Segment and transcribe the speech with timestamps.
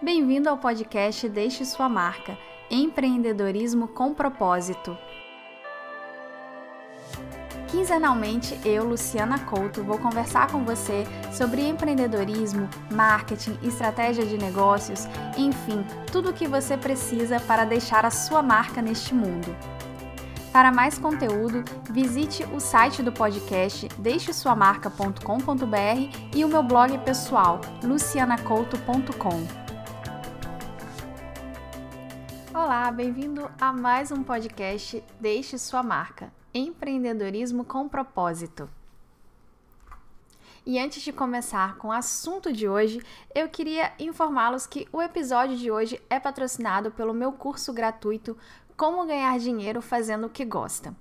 [0.00, 2.38] Bem-vindo ao podcast Deixe Sua Marca
[2.70, 4.96] Empreendedorismo com Propósito.
[7.68, 15.06] Quinzenalmente, eu, Luciana Couto, vou conversar com você sobre empreendedorismo, marketing, estratégia de negócios,
[15.38, 19.56] enfim, tudo o que você precisa para deixar a sua marca neste mundo.
[20.52, 29.61] Para mais conteúdo, visite o site do podcast deixesuamarca.com.br e o meu blog pessoal, lucianacouto.com.
[32.74, 38.66] Olá, bem-vindo a mais um podcast Deixe Sua Marca Empreendedorismo com Propósito.
[40.64, 43.02] E antes de começar com o assunto de hoje,
[43.34, 48.38] eu queria informá-los que o episódio de hoje é patrocinado pelo meu curso gratuito
[48.74, 50.96] como ganhar dinheiro fazendo o que gosta.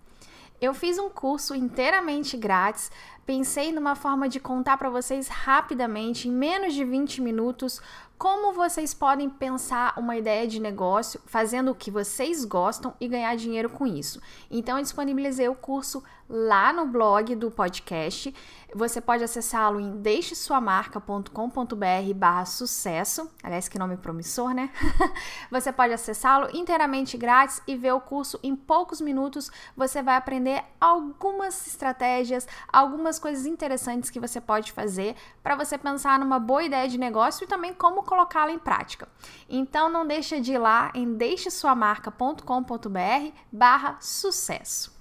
[0.60, 2.92] Eu fiz um curso inteiramente grátis,
[3.26, 7.82] pensei numa forma de contar para vocês rapidamente, em menos de 20 minutos,
[8.22, 13.36] como vocês podem pensar uma ideia de negócio fazendo o que vocês gostam e ganhar
[13.36, 14.22] dinheiro com isso.
[14.52, 18.34] Então, eu disponibilizei o curso lá no blog do podcast.
[18.74, 23.30] Você pode acessá-lo em deixesuamarca.com.br barra sucesso.
[23.44, 24.70] Aliás, que nome promissor, né?
[25.52, 29.52] você pode acessá-lo inteiramente grátis e ver o curso em poucos minutos.
[29.76, 36.18] Você vai aprender algumas estratégias, algumas coisas interessantes que você pode fazer para você pensar
[36.18, 39.08] numa boa ideia de negócio e também como colocá-la em prática.
[39.50, 45.00] Então não deixa de ir lá em deixesuamarca.com.br barra sucesso.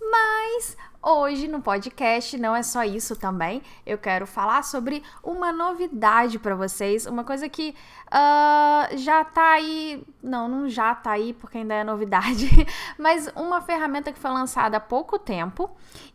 [0.00, 3.62] Mas Hoje no podcast não é só isso também.
[3.86, 7.72] Eu quero falar sobre uma novidade para vocês, uma coisa que
[8.08, 10.02] uh, já tá aí.
[10.22, 12.48] Não, não já tá aí porque ainda é novidade,
[12.98, 15.70] mas uma ferramenta que foi lançada há pouco tempo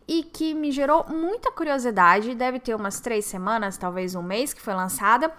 [0.06, 2.34] e que me gerou muita curiosidade.
[2.34, 5.32] Deve ter umas três semanas, talvez um mês que foi lançada.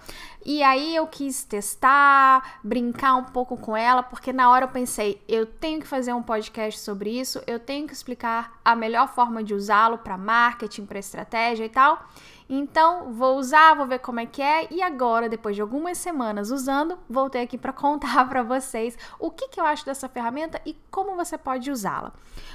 [0.44, 5.22] E aí eu quis testar, brincar um pouco com ela, porque na hora eu pensei,
[5.28, 9.42] eu tenho que fazer um podcast sobre isso, eu tenho que explicar a melhor forma
[9.42, 12.04] de usá-lo para marketing, para estratégia e tal.
[12.48, 16.50] Então, vou usar, vou ver como é que é e agora, depois de algumas semanas
[16.50, 20.76] usando, voltei aqui para contar para vocês o que, que eu acho dessa ferramenta e
[20.90, 22.12] como você pode usá-la.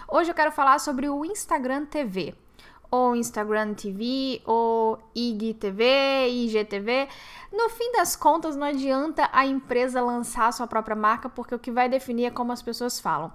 [0.07, 2.34] Hoje eu quero falar sobre o Instagram TV
[2.91, 7.07] ou Instagram TV, ou IGTV, IGTV.
[7.51, 11.59] No fim das contas, não adianta a empresa lançar a sua própria marca, porque o
[11.59, 13.31] que vai definir é como as pessoas falam.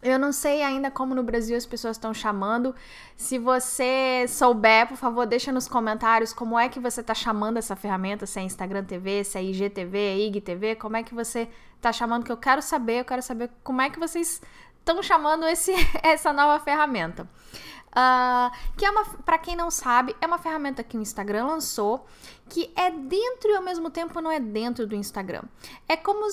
[0.00, 2.74] Eu não sei ainda como no Brasil as pessoas estão chamando.
[3.16, 7.74] Se você souber, por favor, deixa nos comentários como é que você está chamando essa
[7.74, 12.24] ferramenta, se é Instagram TV, se é IGTV, IGTV, como é que você está chamando,
[12.24, 14.40] que eu quero saber, eu quero saber como é que vocês
[14.78, 15.72] estão chamando esse,
[16.02, 17.28] essa nova ferramenta.
[17.98, 22.06] Uh, que é uma, para quem não sabe, é uma ferramenta que o Instagram lançou,
[22.48, 25.42] que é dentro e ao mesmo tempo não é dentro do Instagram.
[25.88, 26.24] É como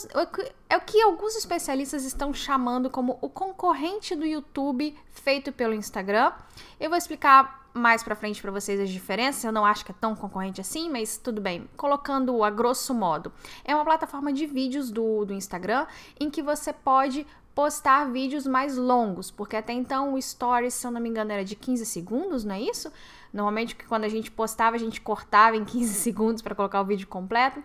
[0.69, 6.33] é o que alguns especialistas estão chamando como o concorrente do YouTube feito pelo Instagram.
[6.79, 9.43] Eu vou explicar mais para frente para vocês as diferenças.
[9.43, 11.67] Eu não acho que é tão concorrente assim, mas tudo bem.
[11.75, 13.33] Colocando a grosso modo,
[13.63, 15.87] é uma plataforma de vídeos do, do Instagram
[16.19, 17.25] em que você pode
[17.55, 21.45] postar vídeos mais longos, porque até então o Stories, se eu não me engano, era
[21.45, 22.91] de 15 segundos, não é isso?
[23.33, 27.07] Normalmente quando a gente postava, a gente cortava em 15 segundos para colocar o vídeo
[27.07, 27.63] completo.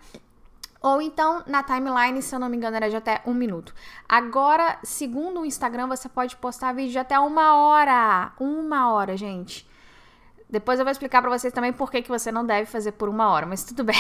[0.81, 3.75] Ou então, na timeline, se eu não me engano, era de até um minuto.
[4.09, 8.33] Agora, segundo o Instagram, você pode postar vídeo de até uma hora.
[8.41, 9.69] Uma hora, gente.
[10.51, 13.09] Depois eu vou explicar para vocês também por que, que você não deve fazer por
[13.09, 13.97] uma hora, mas tudo bem.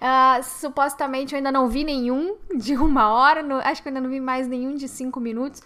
[0.00, 4.00] uh, supostamente eu ainda não vi nenhum de uma hora, no, acho que eu ainda
[4.00, 5.62] não vi mais nenhum de cinco minutos,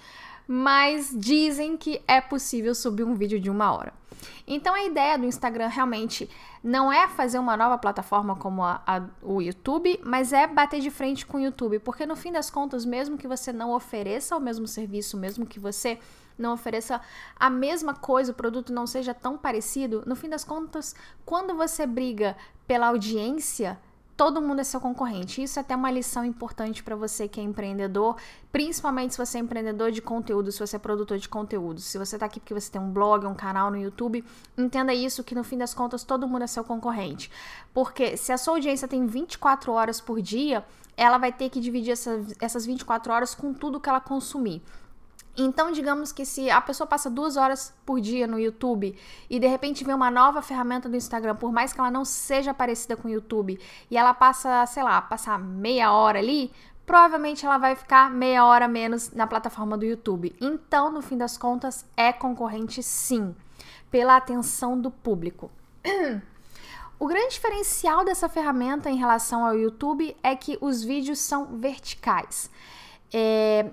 [0.47, 3.93] mas dizem que é possível subir um vídeo de uma hora.
[4.47, 6.29] Então a ideia do Instagram realmente
[6.63, 10.91] não é fazer uma nova plataforma como a, a, o YouTube, mas é bater de
[10.91, 14.41] frente com o YouTube, porque no fim das contas, mesmo que você não ofereça o
[14.41, 15.99] mesmo serviço, mesmo que você
[16.39, 17.01] não ofereça
[17.37, 20.95] a mesma coisa, o produto não seja tão parecido, no fim das contas,
[21.25, 22.37] quando você briga
[22.67, 23.79] pela audiência,
[24.17, 25.43] todo mundo é seu concorrente.
[25.43, 28.17] Isso é até uma lição importante para você que é empreendedor,
[28.53, 31.81] principalmente se você é empreendedor de conteúdo, se você é produtor de conteúdo.
[31.81, 34.25] Se você está aqui porque você tem um blog, um canal no YouTube,
[34.57, 37.31] entenda isso que no fim das contas todo mundo é seu concorrente.
[37.73, 40.65] Porque se a sua audiência tem 24 horas por dia,
[40.97, 44.63] ela vai ter que dividir essa, essas 24 horas com tudo que ela consumir.
[45.37, 48.97] Então, digamos que se a pessoa passa duas horas por dia no YouTube
[49.29, 52.55] e de repente vê uma nova ferramenta do Instagram, por mais que ela não seja
[52.55, 53.59] parecida com o YouTube,
[53.91, 56.53] e ela passa, sei lá, passar meia hora ali,
[56.87, 60.37] provavelmente ela vai ficar meia hora menos na plataforma do YouTube.
[60.41, 63.35] Então, no fim das contas, é concorrente sim,
[63.91, 65.51] pela atenção do público.
[66.97, 72.49] O grande diferencial dessa ferramenta em relação ao YouTube é que os vídeos são verticais.
[73.13, 73.69] É,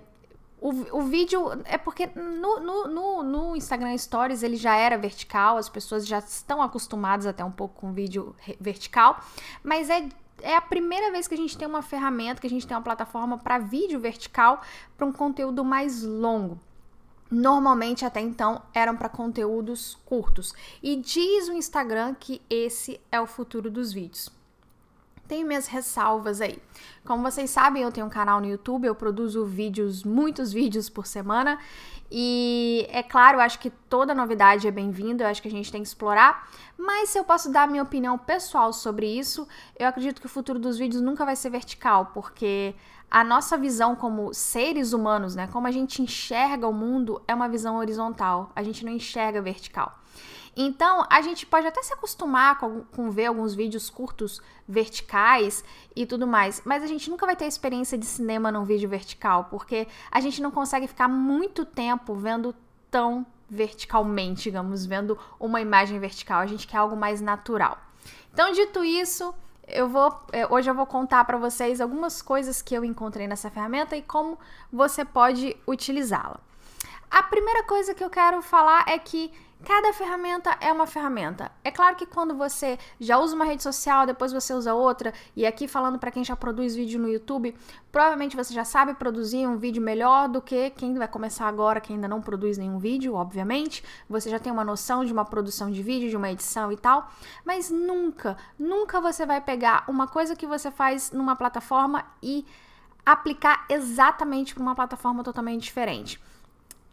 [0.61, 5.57] o, o vídeo é porque no, no, no, no, Instagram Stories ele já era vertical,
[5.57, 9.19] as pessoas já estão acostumadas até um pouco com vídeo vertical,
[9.63, 10.07] mas é,
[10.39, 12.83] é a primeira vez que a gente tem uma ferramenta, que a gente tem uma
[12.83, 14.61] plataforma para vídeo vertical
[14.95, 16.59] para um conteúdo mais longo.
[17.31, 20.53] Normalmente até então eram para conteúdos curtos.
[20.83, 24.29] E diz o Instagram que esse é o futuro dos vídeos
[25.31, 26.62] tenho minhas ressalvas aí.
[27.06, 31.07] Como vocês sabem, eu tenho um canal no YouTube, eu produzo vídeos, muitos vídeos por
[31.07, 31.57] semana.
[32.12, 35.72] E é claro, eu acho que toda novidade é bem-vinda, eu acho que a gente
[35.72, 36.50] tem que explorar.
[36.78, 39.48] Mas se eu posso dar minha opinião pessoal sobre isso,
[39.80, 42.75] eu acredito que o futuro dos vídeos nunca vai ser vertical, porque
[43.10, 47.48] a nossa visão como seres humanos, né, como a gente enxerga o mundo, é uma
[47.48, 48.51] visão horizontal.
[48.54, 49.98] A gente não enxerga vertical.
[50.56, 55.63] Então, a gente pode até se acostumar com, com, ver alguns vídeos curtos verticais
[55.95, 59.45] e tudo mais, mas a gente nunca vai ter experiência de cinema num vídeo vertical,
[59.45, 62.53] porque a gente não consegue ficar muito tempo vendo
[62.89, 66.39] tão verticalmente, digamos, vendo uma imagem vertical.
[66.39, 67.77] A gente quer algo mais natural.
[68.33, 69.33] Então, dito isso,
[69.68, 73.50] eu vou é, hoje eu vou contar para vocês algumas coisas que eu encontrei nessa
[73.50, 74.38] ferramenta e como
[74.71, 76.39] você pode utilizá-la.
[77.09, 81.51] A primeira coisa que eu quero falar é que Cada ferramenta é uma ferramenta.
[81.63, 85.45] É claro que quando você já usa uma rede social, depois você usa outra, e
[85.45, 87.55] aqui falando para quem já produz vídeo no YouTube,
[87.91, 91.93] provavelmente você já sabe produzir um vídeo melhor do que quem vai começar agora, que
[91.93, 93.83] ainda não produz nenhum vídeo, obviamente.
[94.09, 97.11] Você já tem uma noção de uma produção de vídeo, de uma edição e tal,
[97.45, 102.45] mas nunca, nunca você vai pegar uma coisa que você faz numa plataforma e
[103.05, 106.19] aplicar exatamente para uma plataforma totalmente diferente.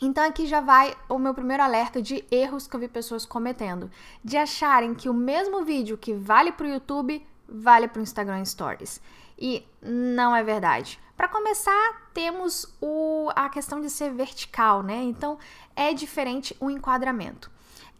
[0.00, 3.90] Então aqui já vai o meu primeiro alerta de erros que eu vi pessoas cometendo,
[4.24, 8.44] de acharem que o mesmo vídeo que vale para o YouTube vale para o Instagram
[8.44, 9.00] Stories.
[9.36, 11.00] E não é verdade.
[11.16, 15.02] Para começar, temos o, a questão de ser vertical, né?
[15.02, 15.38] Então
[15.74, 17.50] é diferente o enquadramento.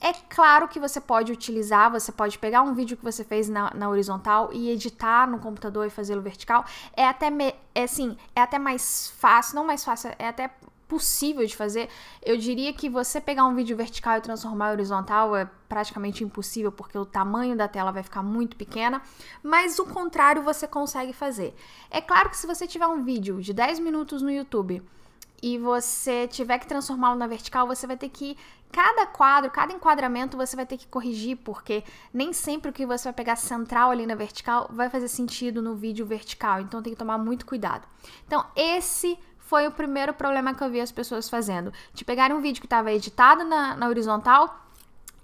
[0.00, 3.72] É claro que você pode utilizar, você pode pegar um vídeo que você fez na,
[3.74, 6.64] na horizontal e editar no computador e fazê-lo vertical.
[6.96, 10.50] É até, me, é, assim, é até mais fácil, não mais fácil, é até
[10.88, 11.88] possível de fazer.
[12.24, 16.72] Eu diria que você pegar um vídeo vertical e transformar em horizontal é praticamente impossível,
[16.72, 19.02] porque o tamanho da tela vai ficar muito pequena,
[19.42, 21.54] mas o contrário você consegue fazer.
[21.90, 24.82] É claro que se você tiver um vídeo de 10 minutos no YouTube
[25.42, 28.36] e você tiver que transformá-lo na vertical, você vai ter que
[28.72, 33.04] cada quadro, cada enquadramento você vai ter que corrigir, porque nem sempre o que você
[33.04, 36.98] vai pegar central ali na vertical vai fazer sentido no vídeo vertical, então tem que
[36.98, 37.86] tomar muito cuidado.
[38.26, 41.72] Então, esse foi o primeiro problema que eu vi as pessoas fazendo.
[41.94, 44.62] De pegar um vídeo que estava editado na, na horizontal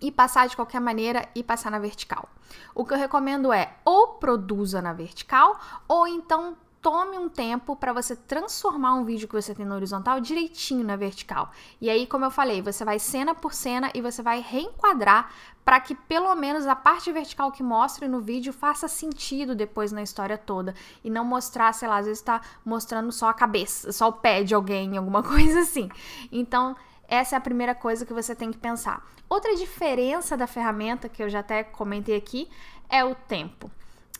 [0.00, 2.26] e passar de qualquer maneira e passar na vertical.
[2.74, 7.94] O que eu recomendo é ou produza na vertical ou então tome um tempo para
[7.94, 11.50] você transformar um vídeo que você tem na horizontal direitinho na vertical.
[11.80, 15.32] E aí, como eu falei, você vai cena por cena e você vai reenquadrar
[15.64, 20.02] para que pelo menos a parte vertical que mostre no vídeo faça sentido depois na
[20.02, 24.08] história toda e não mostrar, sei lá, às vezes está mostrando só a cabeça, só
[24.08, 25.88] o pé de alguém, alguma coisa assim.
[26.30, 26.76] Então,
[27.08, 29.02] essa é a primeira coisa que você tem que pensar.
[29.26, 32.46] Outra diferença da ferramenta que eu já até comentei aqui
[32.90, 33.70] é o tempo.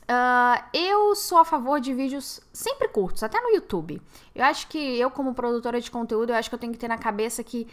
[0.05, 4.01] Uh, eu sou a favor de vídeos sempre curtos, até no YouTube.
[4.35, 6.89] Eu acho que eu, como produtora de conteúdo, eu acho que eu tenho que ter
[6.89, 7.67] na cabeça que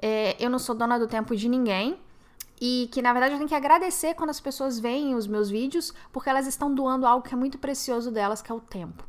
[0.00, 1.98] é, eu não sou dona do tempo de ninguém.
[2.60, 5.92] E que, na verdade, eu tenho que agradecer quando as pessoas veem os meus vídeos,
[6.12, 9.04] porque elas estão doando algo que é muito precioso delas, que é o tempo.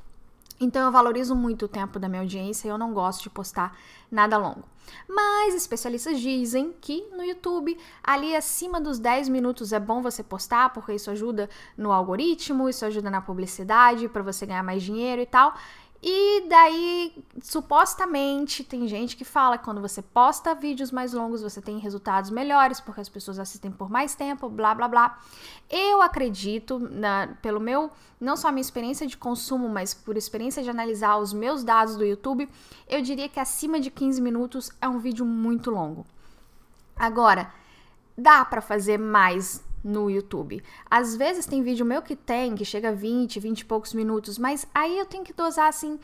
[0.59, 3.77] Então eu valorizo muito o tempo da minha audiência e eu não gosto de postar
[4.09, 4.63] nada longo.
[5.07, 10.71] Mas especialistas dizem que no YouTube, ali acima dos 10 minutos é bom você postar,
[10.73, 15.25] porque isso ajuda no algoritmo, isso ajuda na publicidade, para você ganhar mais dinheiro e
[15.25, 15.55] tal.
[16.07, 21.59] E daí, supostamente, tem gente que fala que quando você posta vídeos mais longos, você
[21.59, 25.19] tem resultados melhores, porque as pessoas assistem por mais tempo, blá blá blá.
[25.67, 27.89] Eu acredito, na, pelo meu,
[28.21, 32.05] não só minha experiência de consumo, mas por experiência de analisar os meus dados do
[32.05, 32.47] YouTube,
[32.87, 36.05] eu diria que acima de 15 minutos é um vídeo muito longo.
[36.95, 37.51] Agora,
[38.15, 40.63] dá para fazer mais no YouTube.
[40.89, 44.39] Às vezes tem vídeo meu que tem, que chega a 20, 20 e poucos minutos,
[44.39, 45.99] mas aí eu tenho que dosar assim.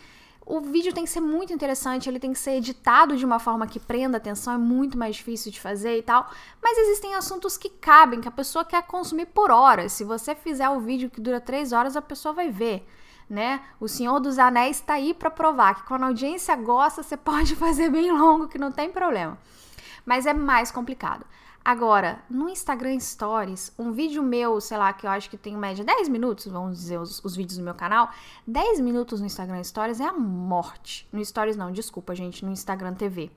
[0.45, 3.65] O vídeo tem que ser muito interessante, ele tem que ser editado de uma forma
[3.65, 6.29] que prenda atenção, é muito mais difícil de fazer e tal.
[6.61, 9.91] Mas existem assuntos que cabem, que a pessoa quer consumir por horas.
[9.93, 12.87] Se você fizer o vídeo que dura 3 horas, a pessoa vai ver.
[13.29, 13.61] Né?
[13.79, 17.55] O Senhor dos Anéis está aí para provar que quando a audiência gosta, você pode
[17.55, 19.37] fazer bem longo, que não tem problema.
[20.05, 21.25] Mas é mais complicado.
[21.63, 25.85] Agora, no Instagram Stories, um vídeo meu, sei lá, que eu acho que tem média
[25.85, 28.09] 10 minutos, vamos dizer, os, os, vídeos do meu canal,
[28.47, 31.07] 10 minutos no Instagram Stories é a morte.
[31.11, 33.29] No Stories não, desculpa, gente, no Instagram TV.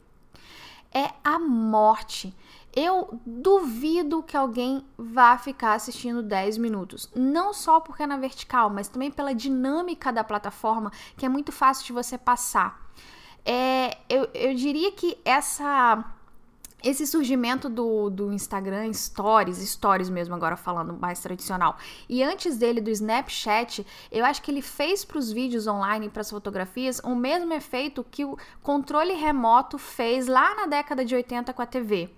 [0.90, 2.34] É a morte.
[2.74, 7.10] Eu duvido que alguém vá ficar assistindo 10 minutos.
[7.14, 11.52] Não só porque é na vertical, mas também pela dinâmica da plataforma, que é muito
[11.52, 12.90] fácil de você passar.
[13.44, 16.13] É, eu, eu diria que essa
[16.84, 22.80] esse surgimento do, do Instagram Stories, Stories mesmo, agora falando mais tradicional, e antes dele
[22.80, 27.14] do Snapchat, eu acho que ele fez para os vídeos online, para as fotografias, o
[27.14, 32.10] mesmo efeito que o controle remoto fez lá na década de 80 com a TV.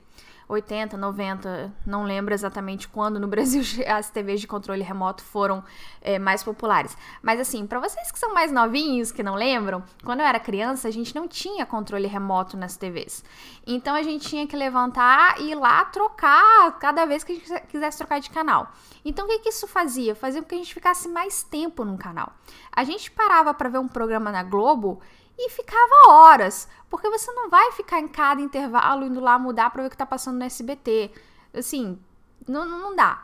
[0.49, 5.63] 80, 90, não lembro exatamente quando no Brasil as TVs de controle remoto foram
[6.01, 6.97] é, mais populares.
[7.23, 10.87] Mas assim, para vocês que são mais novinhos, que não lembram, quando eu era criança,
[10.89, 13.25] a gente não tinha controle remoto nas TVs.
[13.67, 17.67] Então a gente tinha que levantar e ir lá trocar cada vez que a gente
[17.67, 18.71] quisesse trocar de canal.
[19.05, 20.15] Então o que, que isso fazia?
[20.15, 22.33] Fazia com que a gente ficasse mais tempo no canal.
[22.71, 25.01] A gente parava para ver um programa na Globo
[25.39, 29.83] e ficava horas, porque você não vai ficar em cada intervalo indo lá mudar para
[29.83, 31.11] ver o que tá passando no SBT.
[31.53, 31.99] Assim,
[32.49, 33.23] não, não dá.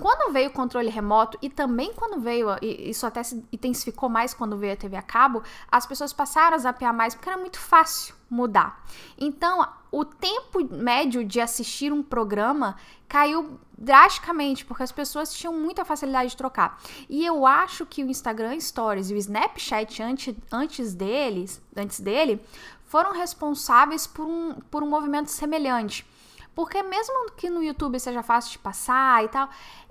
[0.00, 4.56] Quando veio o controle remoto e também quando veio, isso até se intensificou mais quando
[4.56, 8.14] veio a TV a cabo, as pessoas passaram a zapear mais porque era muito fácil
[8.28, 8.82] mudar.
[9.18, 15.84] Então, o tempo médio de assistir um programa caiu drasticamente, porque as pessoas tinham muita
[15.84, 16.80] facilidade de trocar.
[17.10, 22.40] E eu acho que o Instagram Stories e o Snapchat antes, antes deles, antes dele,
[22.86, 26.06] foram responsáveis por um, por um movimento semelhante.
[26.54, 29.48] Porque mesmo que no YouTube seja fácil de passar e tal,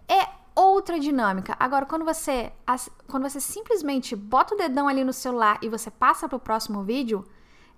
[0.07, 1.55] é outra dinâmica.
[1.59, 2.51] Agora, quando você,
[3.07, 6.83] quando você simplesmente bota o dedão ali no celular e você passa para o próximo
[6.83, 7.25] vídeo,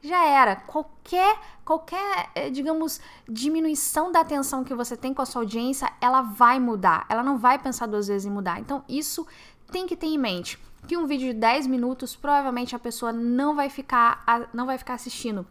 [0.01, 0.57] já era.
[0.57, 6.21] Qualquer, qualquer, eh, digamos, diminuição da atenção que você tem com a sua audiência, ela
[6.21, 7.05] vai mudar.
[7.07, 8.59] Ela não vai pensar duas vezes em mudar.
[8.59, 9.25] Então, isso
[9.71, 10.59] tem que ter em mente.
[10.85, 14.95] Que um vídeo de 10 minutos, provavelmente a pessoa não vai ficar, não vai ficar
[14.95, 15.47] assistindo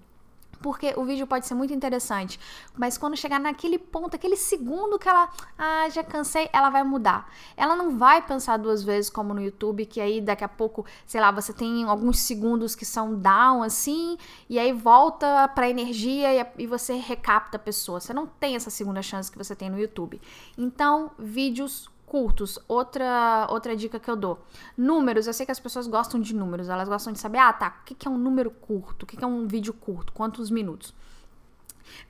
[0.62, 2.38] porque o vídeo pode ser muito interessante,
[2.76, 5.28] mas quando chegar naquele ponto, aquele segundo que ela,
[5.58, 7.30] ah, já cansei, ela vai mudar.
[7.56, 11.20] Ela não vai pensar duas vezes como no YouTube, que aí daqui a pouco, sei
[11.20, 14.16] lá, você tem alguns segundos que são down assim,
[14.48, 18.00] e aí volta para energia e, e você recapta a pessoa.
[18.00, 20.20] Você não tem essa segunda chance que você tem no YouTube.
[20.56, 22.58] Então, vídeos curtos.
[22.68, 24.44] Outra, outra dica que eu dou.
[24.76, 27.80] Números, eu sei que as pessoas gostam de números, elas gostam de saber, ah, tá,
[27.80, 29.04] o que é um número curto?
[29.04, 30.12] O que é um vídeo curto?
[30.12, 30.94] Quantos minutos?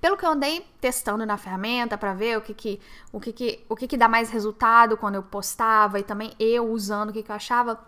[0.00, 2.80] Pelo que eu andei testando na ferramenta para ver o que que,
[3.12, 6.68] o que, que, o que, que dá mais resultado quando eu postava e também eu
[6.68, 7.78] usando o que, que eu achava,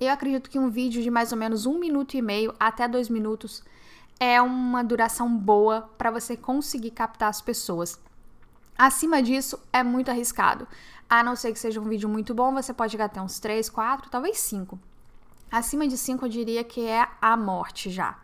[0.00, 3.08] eu acredito que um vídeo de mais ou menos um minuto e meio até dois
[3.08, 3.62] minutos
[4.18, 8.00] é uma duração boa para você conseguir captar as pessoas.
[8.76, 10.66] Acima disso é muito arriscado.
[11.08, 13.70] A não ser que seja um vídeo muito bom, você pode chegar até uns 3,
[13.70, 14.78] 4, talvez 5.
[15.50, 18.18] Acima de 5 eu diria que é a morte já.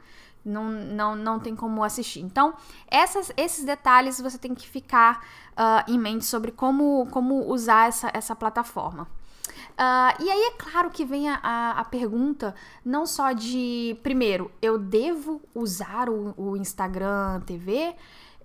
[0.45, 2.21] Não, não, não tem como assistir.
[2.21, 2.55] Então,
[2.91, 8.11] essas, esses detalhes você tem que ficar uh, em mente sobre como, como usar essa,
[8.13, 9.07] essa plataforma.
[9.73, 14.79] Uh, e aí é claro que vem a, a, pergunta não só de, primeiro, eu
[14.79, 17.95] devo usar o, o Instagram TV?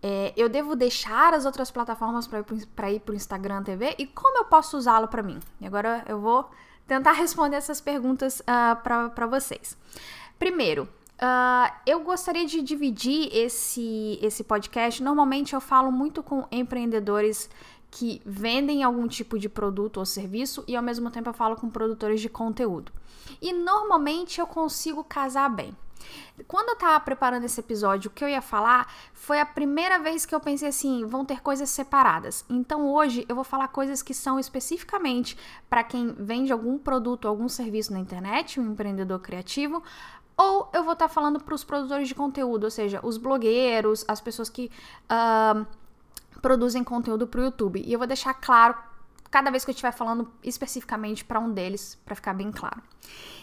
[0.01, 4.37] É, eu devo deixar as outras plataformas para ir para o Instagram TV e como
[4.37, 5.39] eu posso usá-lo para mim?
[5.59, 6.49] E agora eu vou
[6.85, 9.77] tentar responder essas perguntas uh, ah, para vocês.
[10.37, 15.01] Primeiro, uh, eu gostaria de dividir esse, esse podcast.
[15.01, 17.49] Normalmente eu falo muito com empreendedores
[17.89, 21.69] que vendem algum tipo de produto ou serviço e ao mesmo tempo eu falo com
[21.69, 22.91] produtores de conteúdo.
[23.41, 25.75] E normalmente eu consigo casar bem.
[26.47, 30.25] Quando eu tava preparando esse episódio, o que eu ia falar foi a primeira vez
[30.25, 32.45] que eu pensei assim, vão ter coisas separadas.
[32.49, 35.37] Então hoje eu vou falar coisas que são especificamente
[35.69, 39.83] para quem vende algum produto, algum serviço na internet, um empreendedor criativo,
[40.37, 44.05] ou eu vou estar tá falando para os produtores de conteúdo, ou seja, os blogueiros,
[44.07, 44.69] as pessoas que
[45.11, 45.65] uh,
[46.41, 47.81] produzem conteúdo para o YouTube.
[47.83, 48.75] E eu vou deixar claro
[49.29, 52.81] cada vez que eu estiver falando especificamente para um deles, para ficar bem claro.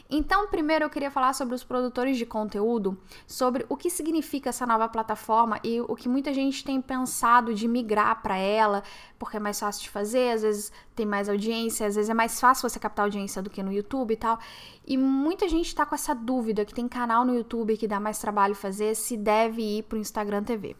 [0.09, 4.67] Então, primeiro eu queria falar sobre os produtores de conteúdo, sobre o que significa essa
[4.67, 8.83] nova plataforma e o que muita gente tem pensado de migrar para ela,
[9.19, 12.38] porque é mais fácil de fazer, às vezes tem mais audiência, às vezes é mais
[12.38, 14.38] fácil você captar audiência do que no YouTube e tal.
[14.87, 18.19] E muita gente está com essa dúvida que tem canal no YouTube que dá mais
[18.19, 20.76] trabalho fazer, se deve ir para o Instagram TV.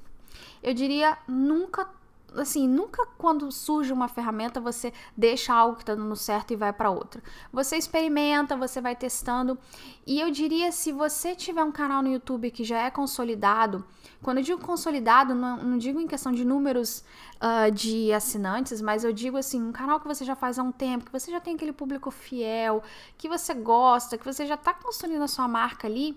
[0.63, 1.89] Eu diria nunca
[2.37, 6.73] assim, nunca quando surge uma ferramenta você deixa algo que está dando certo e vai
[6.73, 7.23] para outra.
[7.53, 9.59] Você experimenta, você vai testando.
[10.07, 13.85] E eu diria, se você tiver um canal no YouTube que já é consolidado,
[14.23, 17.05] quando eu digo consolidado, não, não digo em questão de números
[17.37, 20.73] uh, de assinantes, mas eu digo assim, um canal que você já faz há um
[20.73, 22.83] tempo, que você já tem aquele público fiel,
[23.17, 26.17] que você gosta, que você já está construindo a sua marca ali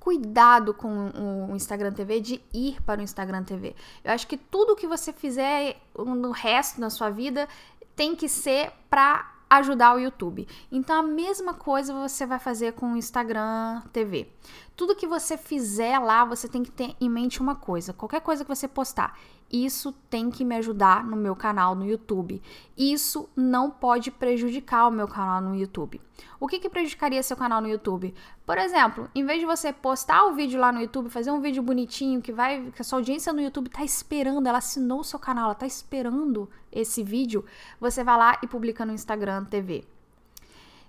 [0.00, 1.10] cuidado com
[1.50, 3.74] o Instagram TV de ir para o Instagram TV.
[4.02, 7.48] Eu acho que tudo que você fizer no resto da sua vida
[7.96, 10.48] tem que ser para ajudar o YouTube.
[10.70, 14.28] Então a mesma coisa você vai fazer com o Instagram TV.
[14.74, 17.92] Tudo que você fizer lá, você tem que ter em mente uma coisa.
[17.92, 19.16] Qualquer coisa que você postar,
[19.54, 22.42] isso tem que me ajudar no meu canal no YouTube.
[22.76, 26.00] Isso não pode prejudicar o meu canal no YouTube.
[26.40, 28.12] O que, que prejudicaria seu canal no YouTube?
[28.44, 31.62] Por exemplo, em vez de você postar o vídeo lá no YouTube, fazer um vídeo
[31.62, 35.20] bonitinho que vai, que a sua audiência no YouTube está esperando, ela assinou o seu
[35.20, 37.44] canal, ela está esperando esse vídeo,
[37.78, 39.84] você vai lá e publica no Instagram TV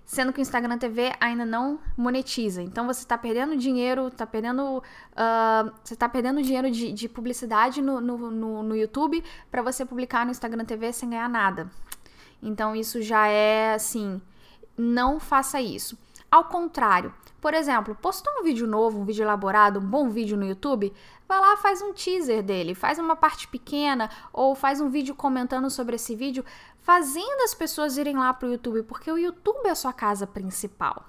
[0.06, 2.62] sendo que o Instagram TV ainda não monetiza.
[2.62, 7.82] Então você está perdendo dinheiro, está perdendo, uh, você está perdendo dinheiro de, de publicidade
[7.82, 11.68] no, no, no, no YouTube para você publicar no Instagram TV sem ganhar nada.
[12.40, 14.22] Então isso já é assim,
[14.78, 15.98] não faça isso.
[16.30, 20.46] Ao contrário, por exemplo, postou um vídeo novo, um vídeo elaborado, um bom vídeo no
[20.46, 20.92] YouTube,
[21.28, 25.70] vai lá, faz um teaser dele, faz uma parte pequena ou faz um vídeo comentando
[25.70, 26.44] sobre esse vídeo,
[26.86, 31.04] fazendo as pessoas irem lá pro YouTube, porque o YouTube é a sua casa principal.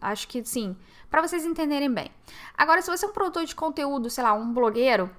[0.00, 0.76] Acho que sim,
[1.10, 2.08] para vocês entenderem bem.
[2.56, 5.10] Agora, se você é um produtor de conteúdo, sei lá, um blogueiro,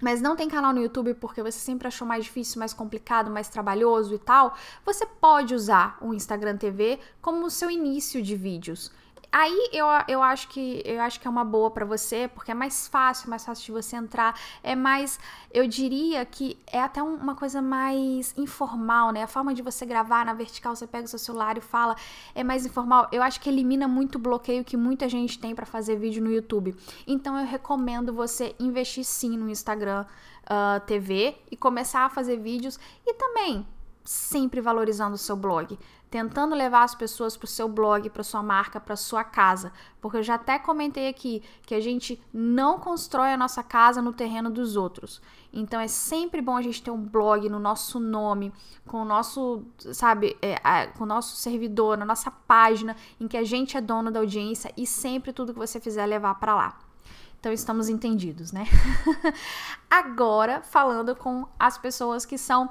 [0.00, 3.48] mas não tem canal no YouTube porque você sempre achou mais difícil, mais complicado, mais
[3.48, 8.90] trabalhoso e tal, você pode usar o Instagram TV como o seu início de vídeos.
[9.36, 12.54] Aí eu, eu acho que eu acho que é uma boa para você, porque é
[12.54, 15.18] mais fácil, mais fácil de você entrar, é mais,
[15.52, 19.24] eu diria que é até uma coisa mais informal, né?
[19.24, 21.96] A forma de você gravar na vertical, você pega o seu celular e fala,
[22.32, 23.08] é mais informal.
[23.10, 26.30] Eu acho que elimina muito o bloqueio que muita gente tem para fazer vídeo no
[26.30, 26.72] YouTube.
[27.04, 30.06] Então eu recomendo você investir sim no Instagram
[30.44, 33.66] uh, TV e começar a fazer vídeos e também
[34.04, 35.78] sempre valorizando o seu blog,
[36.10, 40.18] tentando levar as pessoas para o seu blog, para sua marca, para sua casa, porque
[40.18, 44.50] eu já até comentei aqui que a gente não constrói a nossa casa no terreno
[44.50, 45.20] dos outros.
[45.52, 48.52] Então é sempre bom a gente ter um blog no nosso nome,
[48.86, 53.44] com o nosso, sabe, é, com o nosso servidor, na nossa página, em que a
[53.44, 56.78] gente é dono da audiência e sempre tudo que você fizer levar para lá.
[57.44, 58.66] Então estamos entendidos, né?
[59.90, 62.70] Agora, falando com as pessoas que são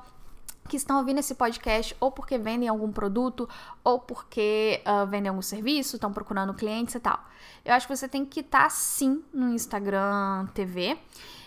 [0.67, 3.47] que estão ouvindo esse podcast ou porque vendem algum produto
[3.83, 7.19] ou porque uh, vendem algum serviço, estão procurando clientes e tal.
[7.65, 10.97] Eu acho que você tem que estar sim no Instagram TV.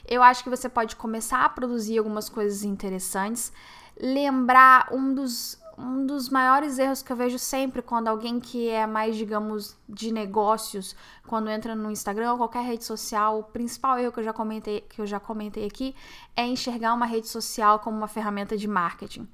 [0.07, 3.53] Eu acho que você pode começar a produzir algumas coisas interessantes.
[3.99, 8.87] Lembrar um dos um dos maiores erros que eu vejo sempre quando alguém que é
[8.87, 14.13] mais, digamos, de negócios, quando entra no Instagram ou qualquer rede social, o principal erro
[14.13, 15.95] que eu já comentei, que eu já comentei aqui
[16.35, 19.29] é enxergar uma rede social como uma ferramenta de marketing.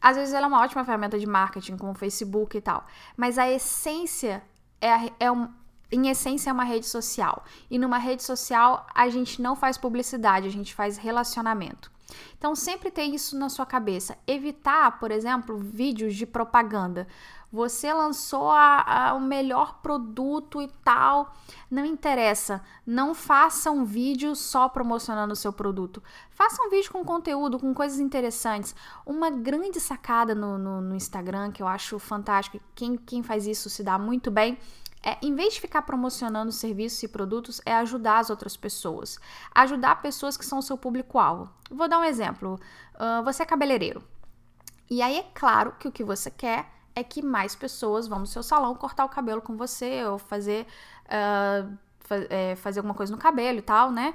[0.00, 2.84] Às vezes ela é uma ótima ferramenta de marketing, como o Facebook e tal,
[3.16, 4.42] mas a essência
[4.80, 5.48] é, é um,
[5.90, 7.44] em essência é uma rede social.
[7.70, 11.95] E numa rede social a gente não faz publicidade, a gente faz relacionamento.
[12.38, 14.16] Então sempre tem isso na sua cabeça.
[14.26, 17.06] Evitar, por exemplo, vídeos de propaganda.
[17.52, 21.34] Você lançou a, a, o melhor produto e tal.
[21.70, 22.62] Não interessa.
[22.86, 26.02] Não faça um vídeo só promocionando o seu produto.
[26.30, 28.74] Faça um vídeo com conteúdo, com coisas interessantes.
[29.04, 32.60] Uma grande sacada no, no, no Instagram que eu acho fantástico.
[32.74, 34.58] Quem, quem faz isso se dá muito bem
[35.06, 39.20] é, em vez de ficar promocionando serviços e produtos, é ajudar as outras pessoas.
[39.54, 41.48] Ajudar pessoas que são o seu público-alvo.
[41.70, 42.58] Vou dar um exemplo.
[42.96, 44.02] Uh, você é cabeleireiro.
[44.90, 48.26] E aí é claro que o que você quer é que mais pessoas vão no
[48.26, 50.66] seu salão cortar o cabelo com você ou fazer.
[51.04, 51.78] Uh,
[52.30, 54.14] é, fazer alguma coisa no cabelo e tal, né?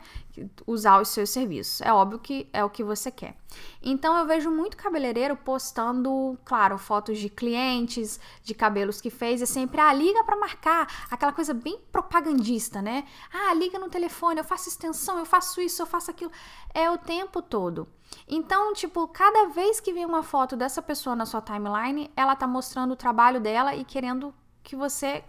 [0.65, 1.81] Usar os seus serviços.
[1.81, 3.35] É óbvio que é o que você quer.
[3.81, 9.47] Então eu vejo muito cabeleireiro postando, claro, fotos de clientes, de cabelos que fez, e
[9.47, 13.05] sempre, ah, liga para marcar, aquela coisa bem propagandista, né?
[13.33, 16.31] Ah, liga no telefone, eu faço extensão, eu faço isso, eu faço aquilo.
[16.73, 17.87] É o tempo todo.
[18.27, 22.47] Então, tipo, cada vez que vem uma foto dessa pessoa na sua timeline, ela tá
[22.47, 25.23] mostrando o trabalho dela e querendo que você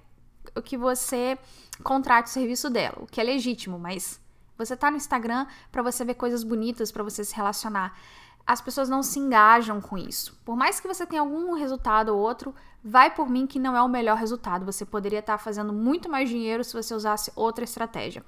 [0.62, 1.38] que você
[1.82, 4.20] contrate o serviço dela, o que é legítimo, mas
[4.56, 7.96] você tá no Instagram para você ver coisas bonitas, para você se relacionar.
[8.44, 10.36] as pessoas não se engajam com isso.
[10.44, 12.52] Por mais que você tenha algum resultado ou outro,
[12.82, 14.66] vai por mim que não é o melhor resultado.
[14.66, 18.24] Você poderia estar fazendo muito mais dinheiro se você usasse outra estratégia.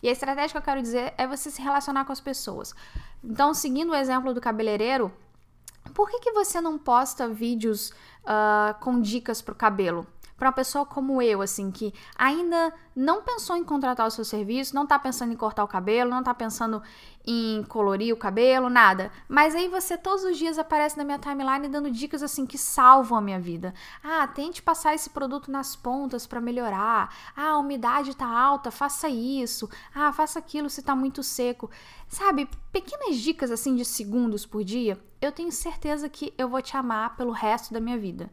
[0.00, 2.74] E a estratégia que eu quero dizer é você se relacionar com as pessoas.
[3.24, 5.12] Então, seguindo o exemplo do cabeleireiro,
[5.92, 7.90] por que, que você não posta vídeos
[8.22, 10.06] uh, com dicas para o cabelo?
[10.36, 14.74] Para uma pessoa como eu, assim, que ainda não pensou em contratar o seu serviço,
[14.74, 16.82] não tá pensando em cortar o cabelo, não tá pensando
[17.26, 19.10] em colorir o cabelo, nada.
[19.28, 23.18] Mas aí você todos os dias aparece na minha timeline dando dicas assim que salvam
[23.18, 23.74] a minha vida.
[24.02, 27.14] Ah, tente passar esse produto nas pontas para melhorar.
[27.34, 29.68] Ah, a umidade tá alta, faça isso.
[29.94, 31.70] Ah, faça aquilo se tá muito seco.
[32.08, 36.76] Sabe, pequenas dicas assim de segundos por dia, eu tenho certeza que eu vou te
[36.76, 38.30] amar pelo resto da minha vida.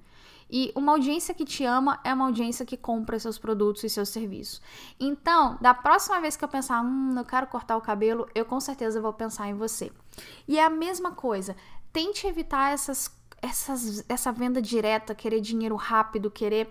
[0.50, 4.10] E uma audiência que te ama é uma audiência que compra seus produtos e seus
[4.10, 4.62] serviços.
[5.00, 8.60] Então, da próxima vez que eu pensar, hum, eu quero cortar o cabelo, eu com
[8.60, 9.92] certeza vou pensar em você.
[10.48, 11.56] E é a mesma coisa,
[11.92, 16.70] tente evitar essas, essas, essa venda direta, querer dinheiro rápido, querer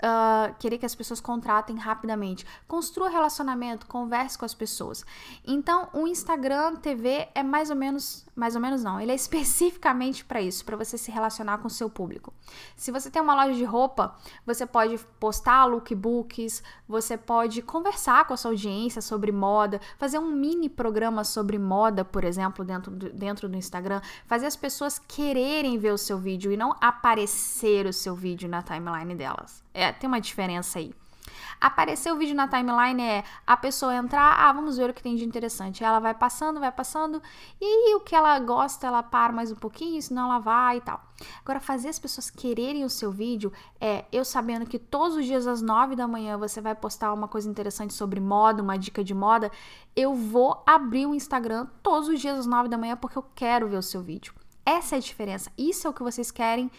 [0.00, 2.46] uh, querer que as pessoas contratem rapidamente.
[2.66, 5.04] Construa relacionamento, converse com as pessoas.
[5.46, 10.24] Então, o Instagram TV é mais ou menos, mais ou menos não, ele é especificamente
[10.24, 12.32] para isso, para você se relacionar com o seu público.
[12.74, 18.32] Se você tem uma loja de roupa, você pode postar lookbooks, você pode conversar com
[18.32, 23.10] a sua audiência sobre moda, fazer um mini programa sobre moda, por exemplo, dentro do,
[23.10, 27.92] dentro do Instagram, fazer as pessoas quererem ver o seu vídeo e não aparecer o
[27.92, 29.62] seu vídeo na timeline delas.
[29.74, 30.94] É, tem uma diferença aí.
[31.60, 35.14] Aparecer o vídeo na timeline é a pessoa entrar, ah, vamos ver o que tem
[35.14, 35.84] de interessante.
[35.84, 37.22] Ela vai passando, vai passando,
[37.60, 41.02] e o que ela gosta, ela para mais um pouquinho, senão ela vai e tal.
[41.42, 45.46] Agora, fazer as pessoas quererem o seu vídeo é eu sabendo que todos os dias
[45.46, 49.12] às nove da manhã você vai postar uma coisa interessante sobre moda, uma dica de
[49.12, 49.50] moda.
[49.94, 53.68] Eu vou abrir o Instagram todos os dias às nove da manhã porque eu quero
[53.68, 54.32] ver o seu vídeo.
[54.64, 55.50] Essa é a diferença.
[55.58, 56.70] Isso é o que vocês querem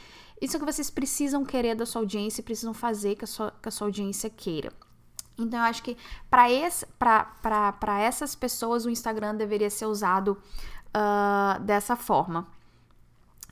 [0.42, 3.54] isso é que vocês precisam querer da sua audiência e precisam fazer que a sua,
[3.62, 4.74] que a sua audiência queira.
[5.38, 5.96] Então, eu acho que
[6.30, 10.38] para essas pessoas o Instagram deveria ser usado
[10.96, 12.48] uh, dessa forma.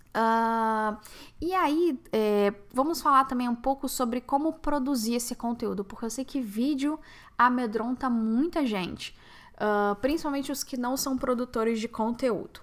[0.09, 0.97] Uh,
[1.39, 6.09] e aí, é, vamos falar também um pouco sobre como produzir esse conteúdo, porque eu
[6.09, 6.99] sei que vídeo
[7.37, 9.15] amedronta muita gente,
[9.55, 12.61] uh, principalmente os que não são produtores de conteúdo.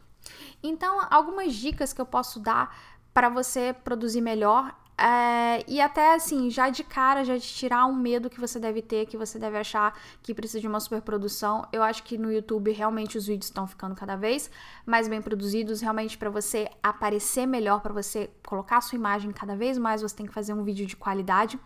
[0.63, 2.77] Então, algumas dicas que eu posso dar
[3.17, 4.77] para você produzir melhor.
[4.99, 8.83] É, e até assim, já de cara, já te tirar um medo que você deve
[8.83, 11.67] ter, que você deve achar que precisa de uma superprodução.
[11.73, 14.51] Eu acho que no YouTube realmente os vídeos estão ficando cada vez
[14.85, 19.79] mais bem produzidos, realmente para você aparecer melhor, para você colocar sua imagem cada vez
[19.79, 21.59] mais, você tem que fazer um vídeo de qualidade.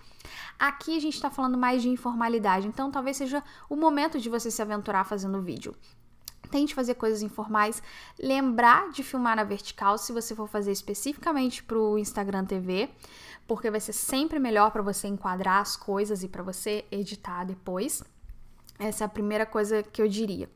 [0.56, 4.52] Aqui a gente está falando mais de informalidade, então talvez seja o momento de você
[4.52, 5.74] se aventurar fazendo vídeo.
[6.50, 7.82] Tente fazer coisas informais.
[8.18, 12.90] Lembrar de filmar na vertical se você for fazer especificamente para o Instagram TV,
[13.46, 18.02] porque vai ser sempre melhor para você enquadrar as coisas e para você editar depois.
[18.80, 20.48] Essa é a primeira coisa que eu diria.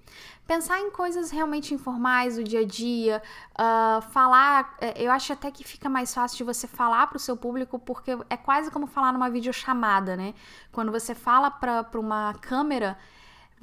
[0.47, 4.77] Pensar em coisas realmente informais do dia a dia, uh, falar.
[4.81, 7.79] É, eu acho até que fica mais fácil de você falar para o seu público,
[7.79, 10.33] porque é quase como falar numa videochamada, né?
[10.73, 12.97] Quando você fala para uma câmera,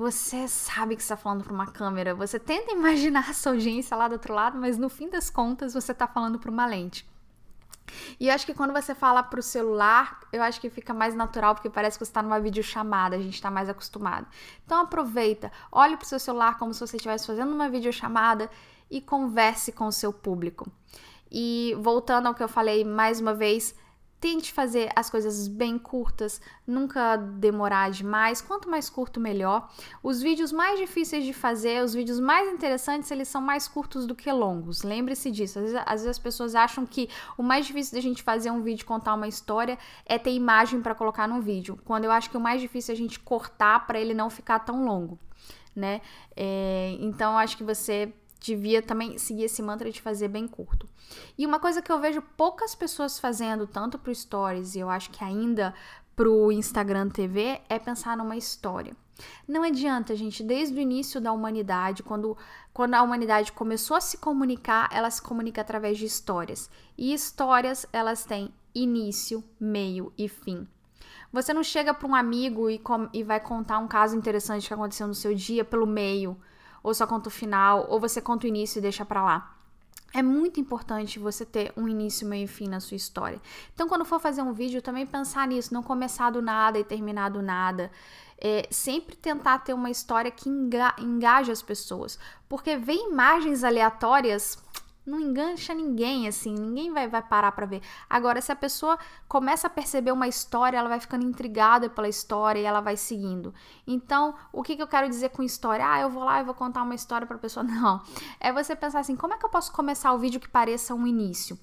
[0.02, 4.08] você sabe que está falando para uma câmera, você tenta imaginar a sua audiência lá
[4.08, 7.08] do outro lado, mas no fim das contas você está falando para uma lente.
[8.20, 11.14] E eu acho que quando você fala para o celular, eu acho que fica mais
[11.14, 14.26] natural, porque parece que você está numa videochamada, a gente está mais acostumado.
[14.66, 18.50] Então aproveita, olhe para o seu celular como se você estivesse fazendo uma videochamada
[18.90, 20.68] e converse com o seu público.
[21.32, 23.76] E voltando ao que eu falei mais uma vez,
[24.22, 28.40] Tente fazer as coisas bem curtas, nunca demorar demais.
[28.40, 29.68] Quanto mais curto, melhor.
[30.04, 34.14] Os vídeos mais difíceis de fazer, os vídeos mais interessantes, eles são mais curtos do
[34.14, 34.84] que longos.
[34.84, 35.58] Lembre-se disso.
[35.58, 38.62] Às vezes, às vezes, as pessoas acham que o mais difícil da gente fazer um
[38.62, 41.80] vídeo, contar uma história, é ter imagem para colocar no vídeo.
[41.84, 44.60] Quando eu acho que o mais difícil é a gente cortar para ele não ficar
[44.60, 45.18] tão longo,
[45.76, 46.00] né?
[46.38, 50.90] É, então, acho que você devia também seguir esse mantra de fazer bem curto.
[51.38, 55.12] E uma coisa que eu vejo poucas pessoas fazendo, tanto pro Stories e eu acho
[55.12, 55.74] que ainda
[56.16, 58.96] pro Instagram TV, é pensar numa história.
[59.48, 62.38] Não adianta, gente, desde o início da humanidade, quando,
[62.74, 66.70] quando a humanidade começou a se comunicar, ela se comunica através de histórias.
[66.98, 70.68] E histórias, elas têm início, meio e fim.
[71.32, 72.82] Você não chega para um amigo e,
[73.14, 76.38] e vai contar um caso interessante que aconteceu no seu dia pelo meio
[76.84, 79.56] ou só conta o final, ou você conta o início e deixa para lá.
[80.13, 83.41] É muito importante você ter um início, meio e fim na sua história.
[83.74, 87.30] Então, quando for fazer um vídeo, também pensar nisso, não começar do nada e terminar
[87.30, 87.89] do nada.
[88.38, 92.20] É, sempre tentar ter uma história que enga engaje as pessoas.
[92.50, 94.58] Porque ver imagens aleatórias
[95.06, 97.82] não engancha ninguém, assim, ninguém vai, vai parar para ver.
[98.10, 102.60] Agora, se a pessoa começa a perceber uma história, ela vai ficando intrigada pela história
[102.60, 103.54] e ela vai seguindo.
[103.86, 105.86] Então, o que, que eu quero dizer com história?
[105.88, 107.64] Ah, eu vou lá e vou contar uma história pra pessoa.
[107.66, 108.02] Não.
[108.40, 111.08] É você pensar assim, como é que eu posso começar o vídeo que pareça um
[111.08, 111.58] início?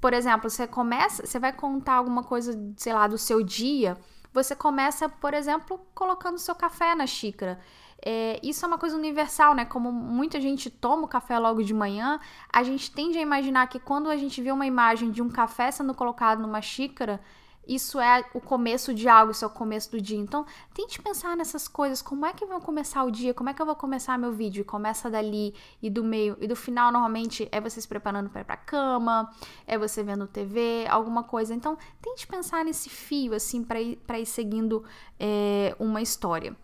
[0.00, 3.98] Por exemplo, você começa, você vai contar alguma coisa, sei lá, do seu dia.
[4.32, 7.60] Você começa, por exemplo, colocando seu café na xícara.
[8.04, 9.64] É, isso é uma coisa universal, né?
[9.64, 12.18] Como muita gente toma o café logo de manhã,
[12.52, 15.70] a gente tende a imaginar que quando a gente vê uma imagem de um café
[15.70, 17.20] sendo colocado numa xícara,
[17.66, 20.18] isso é o começo de algo, isso é o começo do dia.
[20.18, 22.02] Então, tente pensar nessas coisas.
[22.02, 23.32] Como é que vou começar o dia?
[23.32, 24.62] Como é que eu vou começar meu vídeo?
[24.62, 26.36] E começa dali e do meio.
[26.40, 29.30] E do final, normalmente, é você se preparando para ir pra cama,
[29.64, 31.54] é você vendo TV, alguma coisa.
[31.54, 34.82] Então, tente pensar nesse fio, assim, para ir, ir seguindo
[35.20, 36.56] é, uma história.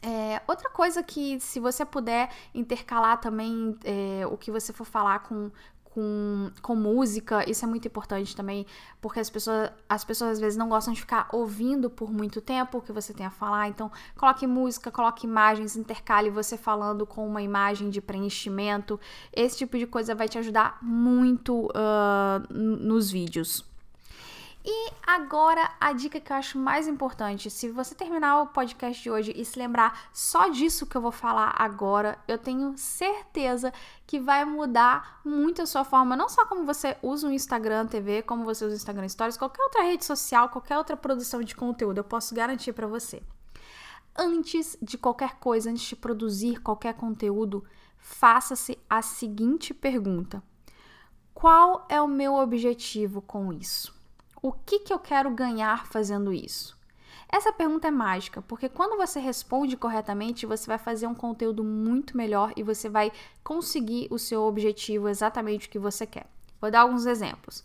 [0.00, 5.20] É, outra coisa que, se você puder intercalar também é, o que você for falar
[5.20, 5.50] com,
[5.84, 8.64] com, com música, isso é muito importante também,
[9.00, 12.78] porque as pessoas, as pessoas às vezes não gostam de ficar ouvindo por muito tempo
[12.78, 13.68] o que você tem a falar.
[13.68, 19.00] Então, coloque música, coloque imagens, intercale você falando com uma imagem de preenchimento.
[19.32, 23.64] Esse tipo de coisa vai te ajudar muito uh, nos vídeos.
[24.70, 29.10] E agora a dica que eu acho mais importante: se você terminar o podcast de
[29.10, 33.72] hoje e se lembrar só disso que eu vou falar agora, eu tenho certeza
[34.06, 38.20] que vai mudar muito a sua forma, não só como você usa o Instagram TV,
[38.20, 42.00] como você usa o Instagram Stories, qualquer outra rede social, qualquer outra produção de conteúdo,
[42.00, 43.22] eu posso garantir para você.
[44.14, 47.64] Antes de qualquer coisa, antes de produzir qualquer conteúdo,
[47.96, 50.42] faça-se a seguinte pergunta:
[51.32, 53.96] Qual é o meu objetivo com isso?
[54.40, 56.78] O que, que eu quero ganhar fazendo isso?
[57.30, 62.16] Essa pergunta é mágica, porque quando você responde corretamente, você vai fazer um conteúdo muito
[62.16, 63.12] melhor e você vai
[63.44, 66.26] conseguir o seu objetivo exatamente o que você quer.
[66.60, 67.62] Vou dar alguns exemplos.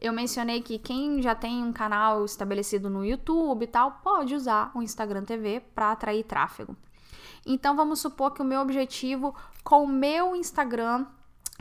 [0.00, 4.72] Eu mencionei que quem já tem um canal estabelecido no YouTube e tal, pode usar
[4.74, 6.76] o Instagram TV para atrair tráfego.
[7.46, 11.06] Então vamos supor que o meu objetivo com o meu Instagram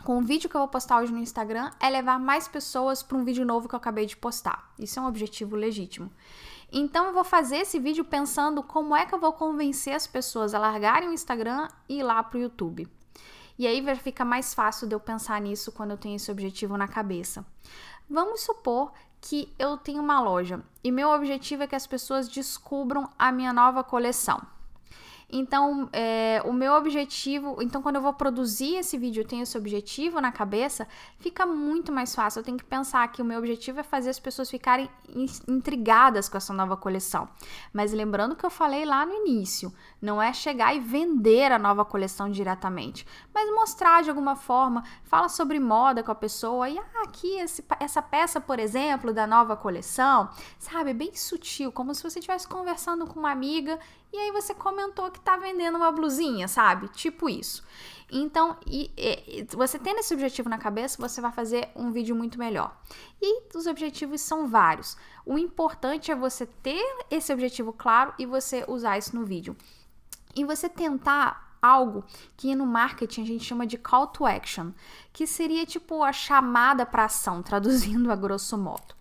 [0.01, 3.17] com o vídeo que eu vou postar hoje no Instagram é levar mais pessoas para
[3.17, 4.73] um vídeo novo que eu acabei de postar.
[4.77, 6.11] Isso é um objetivo legítimo.
[6.71, 10.53] Então eu vou fazer esse vídeo pensando como é que eu vou convencer as pessoas
[10.53, 12.87] a largarem o Instagram e ir lá para o YouTube.
[13.57, 16.87] E aí fica mais fácil de eu pensar nisso quando eu tenho esse objetivo na
[16.87, 17.45] cabeça.
[18.09, 23.09] Vamos supor que eu tenho uma loja e meu objetivo é que as pessoas descubram
[23.17, 24.41] a minha nova coleção.
[25.29, 29.57] Então, é, o meu objetivo, então quando eu vou produzir esse vídeo, eu tenho esse
[29.57, 32.39] objetivo na cabeça, fica muito mais fácil.
[32.39, 34.89] Eu tenho que pensar que o meu objetivo é fazer as pessoas ficarem
[35.47, 37.27] intrigadas com essa nova coleção.
[37.71, 41.85] Mas lembrando que eu falei lá no início, não é chegar e vender a nova
[41.85, 47.03] coleção diretamente, mas mostrar de alguma forma, fala sobre moda com a pessoa e ah,
[47.03, 52.19] aqui esse, essa peça, por exemplo, da nova coleção, sabe, bem sutil, como se você
[52.19, 53.79] estivesse conversando com uma amiga
[54.13, 56.87] e aí você comentou que tá vendendo uma blusinha, sabe?
[56.89, 57.63] Tipo isso.
[58.11, 62.37] Então, e, e, você tendo esse objetivo na cabeça, você vai fazer um vídeo muito
[62.37, 62.79] melhor.
[63.19, 64.95] E os objetivos são vários.
[65.25, 69.57] O importante é você ter esse objetivo claro e você usar isso no vídeo.
[70.35, 72.03] E você tentar algo
[72.37, 74.73] que no marketing a gente chama de call to action,
[75.11, 78.93] que seria tipo a chamada para ação, traduzindo a grosso modo.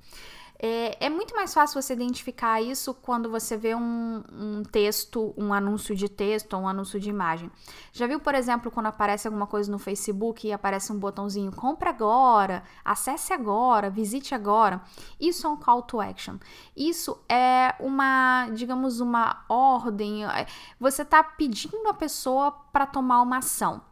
[0.65, 5.53] É, é, muito mais fácil você identificar isso quando você vê um, um, texto, um
[5.53, 7.51] anúncio de texto ou um anúncio de imagem.
[7.93, 11.91] Já viu, por exemplo, quando aparece alguma coisa no Facebook e aparece um botãozinho compra
[11.91, 14.81] agora, acesse agora, visite agora?
[15.19, 16.37] Isso é um call to action.
[16.77, 20.25] Isso é uma, digamos, uma ordem.
[20.25, 20.47] É,
[20.79, 23.83] você está pedindo a pessoa para tomar uma ação.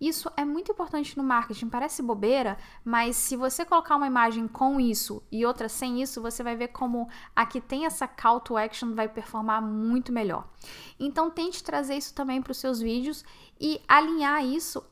[0.00, 4.80] Isso é muito importante no marketing, parece bobeira, mas se você colocar uma imagem com
[4.80, 8.56] isso e outra sem isso, você vai ver como a que tem essa call to
[8.56, 10.48] action vai performar muito melhor.
[10.98, 13.24] Então tente trazer isso também para os seus vídeos
[13.60, 14.84] e alinhar isso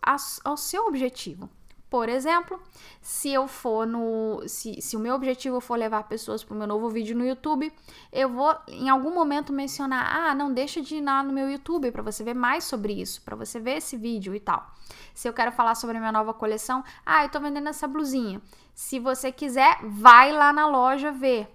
[0.44, 1.48] ao seu objetivo.
[1.94, 2.60] Por exemplo,
[3.00, 4.42] se eu for no.
[4.48, 7.72] Se, se o meu objetivo for levar pessoas para o meu novo vídeo no YouTube,
[8.12, 11.92] eu vou em algum momento mencionar: ah, não deixa de ir lá no meu YouTube
[11.92, 14.74] para você ver mais sobre isso, para você ver esse vídeo e tal.
[15.14, 18.42] Se eu quero falar sobre a minha nova coleção, ah, eu estou vendendo essa blusinha.
[18.74, 21.48] Se você quiser, vai lá na loja ver.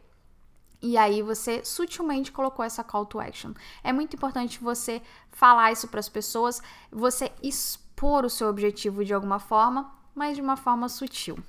[0.82, 3.52] E aí você sutilmente colocou essa call to action.
[3.84, 9.14] É muito importante você falar isso para as pessoas, você expor o seu objetivo de
[9.14, 11.40] alguma forma mas de uma forma sutil.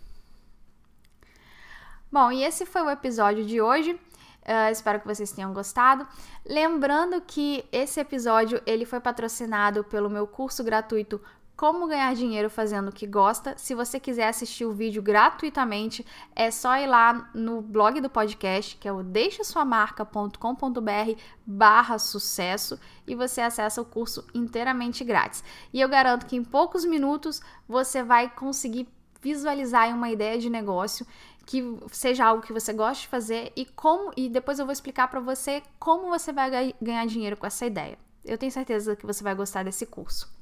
[2.13, 3.91] Bom, e esse foi o episódio de hoje.
[3.95, 6.07] Uh, espero que vocês tenham gostado.
[6.47, 11.21] Lembrando que esse episódio ele foi patrocinado pelo meu curso gratuito
[11.61, 13.53] como ganhar dinheiro fazendo o que gosta.
[13.59, 18.79] Se você quiser assistir o vídeo gratuitamente, é só ir lá no blog do podcast,
[18.79, 25.45] que é o deixasuamarca.com.br barra sucesso e você acessa o curso inteiramente grátis.
[25.71, 28.89] E eu garanto que em poucos minutos você vai conseguir
[29.21, 31.07] visualizar uma ideia de negócio
[31.45, 35.09] que seja algo que você goste de fazer e como e depois eu vou explicar
[35.09, 37.99] para você como você vai ganhar dinheiro com essa ideia.
[38.25, 40.40] Eu tenho certeza que você vai gostar desse curso.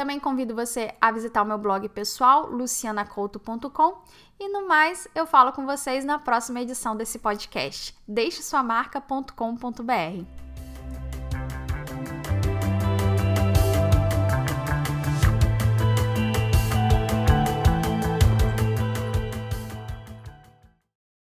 [0.00, 3.98] Também convido você a visitar o meu blog pessoal, lucianacouto.com.
[4.38, 7.94] E no mais, eu falo com vocês na próxima edição desse podcast.
[8.08, 10.49] Deixe sua marca.com.br.